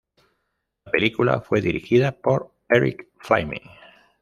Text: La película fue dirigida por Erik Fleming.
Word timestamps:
La 0.83 0.91
película 0.91 1.41
fue 1.41 1.61
dirigida 1.61 2.11
por 2.11 2.51
Erik 2.69 3.09
Fleming. 3.19 3.61